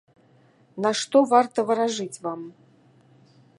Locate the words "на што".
0.85-1.17